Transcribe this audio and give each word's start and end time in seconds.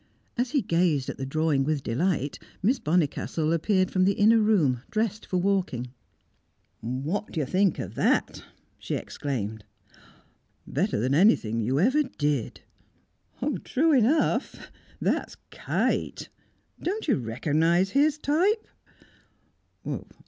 As 0.35 0.49
he 0.49 0.63
gazed 0.63 1.09
at 1.09 1.19
the 1.19 1.27
drawing 1.27 1.63
with 1.63 1.83
delight, 1.83 2.39
Miss 2.63 2.79
Bonnicastle 2.79 3.53
appeared 3.53 3.91
from 3.91 4.03
the 4.03 4.15
inner 4.15 4.39
room, 4.39 4.81
dressed 4.89 5.27
for 5.27 5.37
walking. 5.37 5.93
"What 6.79 7.31
do 7.31 7.39
you 7.39 7.45
think 7.45 7.77
of 7.77 7.93
that?" 7.93 8.43
she 8.79 8.95
exclaimed. 8.95 9.63
"Better 10.65 10.99
than 10.99 11.13
anything 11.13 11.59
you 11.61 11.79
ever 11.79 12.01
did!" 12.01 12.61
"True 13.63 13.93
enough! 13.93 14.71
That's 14.99 15.35
Kite. 15.51 16.29
Don't 16.81 17.07
you 17.07 17.17
recognise 17.17 17.91
his 17.91 18.17
type?" 18.17 18.67